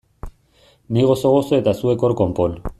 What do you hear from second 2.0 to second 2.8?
hor konpon!